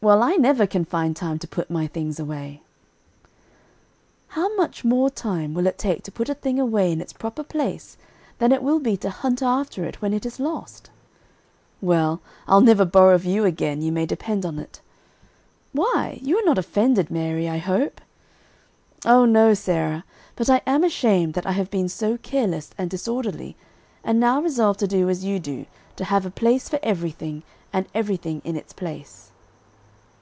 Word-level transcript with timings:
"Well, 0.00 0.22
I 0.22 0.36
never 0.36 0.64
can 0.64 0.84
find 0.84 1.16
time 1.16 1.40
to 1.40 1.48
put 1.48 1.72
my 1.72 1.88
things 1.88 2.20
away." 2.20 2.62
"How 4.28 4.54
much 4.54 4.84
more 4.84 5.10
time 5.10 5.54
will 5.54 5.66
it 5.66 5.76
take 5.76 6.04
to 6.04 6.12
put 6.12 6.28
a 6.28 6.34
thing 6.36 6.60
away 6.60 6.92
in 6.92 7.00
its 7.00 7.12
proper 7.12 7.42
place, 7.42 7.96
than 8.38 8.52
it 8.52 8.62
will 8.62 8.78
be 8.78 8.96
to 8.98 9.10
hunt 9.10 9.42
after 9.42 9.82
it, 9.84 10.00
when 10.00 10.14
it 10.14 10.24
is 10.24 10.38
lost?" 10.38 10.90
"Well, 11.80 12.20
I'll 12.46 12.60
never 12.60 12.84
borrow 12.84 13.16
of 13.16 13.24
you 13.24 13.44
again, 13.44 13.82
you 13.82 13.90
may 13.90 14.06
depend 14.06 14.46
on 14.46 14.60
it." 14.60 14.80
"Why? 15.72 16.20
you 16.22 16.38
are 16.38 16.44
not 16.46 16.58
offended, 16.58 17.10
Mary, 17.10 17.48
I 17.48 17.58
hope!" 17.58 18.00
"Oh 19.04 19.24
no, 19.24 19.52
Sarah. 19.52 20.04
But 20.36 20.48
I 20.48 20.60
am 20.64 20.84
ashamed 20.84 21.34
that 21.34 21.44
I 21.44 21.52
have 21.52 21.72
been 21.72 21.88
so 21.88 22.18
careless 22.18 22.70
and 22.78 22.88
disorderly, 22.88 23.56
and 24.04 24.20
now 24.20 24.40
resolve 24.40 24.76
to 24.76 24.86
do 24.86 25.08
as 25.10 25.24
you 25.24 25.40
do, 25.40 25.66
to 25.96 26.04
have 26.04 26.24
a 26.24 26.30
place 26.30 26.68
for 26.68 26.78
everything, 26.84 27.42
and 27.72 27.88
everything 27.96 28.40
in 28.44 28.54
its 28.54 28.72
place." 28.72 29.24